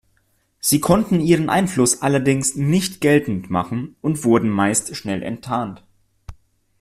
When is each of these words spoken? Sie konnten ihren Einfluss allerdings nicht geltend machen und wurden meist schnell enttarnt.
Sie 0.59 0.79
konnten 0.79 1.19
ihren 1.19 1.47
Einfluss 1.47 2.01
allerdings 2.01 2.55
nicht 2.55 3.01
geltend 3.01 3.51
machen 3.51 3.95
und 4.01 4.23
wurden 4.23 4.49
meist 4.49 4.95
schnell 4.95 5.21
enttarnt. 5.21 5.83